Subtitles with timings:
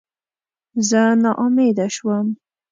[0.89, 2.27] زه ناامیده شوم.